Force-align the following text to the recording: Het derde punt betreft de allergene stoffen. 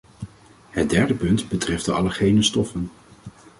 Het 0.69 0.89
derde 0.89 1.13
punt 1.13 1.49
betreft 1.49 1.85
de 1.85 1.91
allergene 1.91 2.43
stoffen. 2.43 2.89